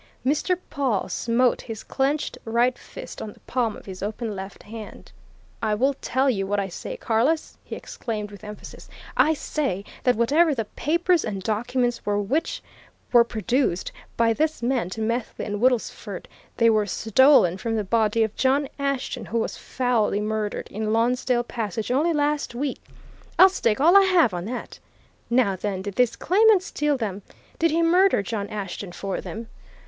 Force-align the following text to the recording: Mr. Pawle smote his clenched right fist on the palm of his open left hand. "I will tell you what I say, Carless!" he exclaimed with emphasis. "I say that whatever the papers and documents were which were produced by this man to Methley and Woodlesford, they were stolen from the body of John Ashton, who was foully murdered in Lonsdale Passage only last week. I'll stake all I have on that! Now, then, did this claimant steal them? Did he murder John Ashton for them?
Mr. 0.25 0.57
Pawle 0.71 1.09
smote 1.09 1.61
his 1.61 1.83
clenched 1.83 2.35
right 2.43 2.75
fist 2.75 3.21
on 3.21 3.33
the 3.33 3.39
palm 3.41 3.75
of 3.77 3.85
his 3.85 4.01
open 4.01 4.35
left 4.35 4.63
hand. 4.63 5.11
"I 5.61 5.75
will 5.75 5.93
tell 6.01 6.27
you 6.27 6.47
what 6.47 6.59
I 6.59 6.69
say, 6.69 6.97
Carless!" 6.97 7.55
he 7.63 7.75
exclaimed 7.75 8.31
with 8.31 8.43
emphasis. 8.43 8.89
"I 9.15 9.35
say 9.35 9.85
that 10.03 10.15
whatever 10.15 10.55
the 10.55 10.65
papers 10.65 11.23
and 11.23 11.43
documents 11.43 12.03
were 12.03 12.19
which 12.19 12.63
were 13.13 13.23
produced 13.23 13.91
by 14.17 14.33
this 14.33 14.63
man 14.63 14.89
to 14.89 15.01
Methley 15.03 15.45
and 15.45 15.61
Woodlesford, 15.61 16.27
they 16.57 16.71
were 16.71 16.87
stolen 16.87 17.57
from 17.57 17.75
the 17.75 17.83
body 17.83 18.23
of 18.23 18.35
John 18.35 18.67
Ashton, 18.79 19.25
who 19.25 19.37
was 19.37 19.55
foully 19.55 20.19
murdered 20.19 20.67
in 20.71 20.91
Lonsdale 20.91 21.43
Passage 21.43 21.91
only 21.91 22.11
last 22.11 22.55
week. 22.55 22.81
I'll 23.37 23.49
stake 23.49 23.79
all 23.79 23.95
I 23.95 24.05
have 24.05 24.33
on 24.33 24.45
that! 24.45 24.79
Now, 25.29 25.55
then, 25.55 25.83
did 25.83 25.93
this 25.93 26.15
claimant 26.15 26.63
steal 26.63 26.97
them? 26.97 27.21
Did 27.59 27.69
he 27.69 27.83
murder 27.83 28.23
John 28.23 28.47
Ashton 28.47 28.93
for 28.93 29.21
them? 29.21 29.45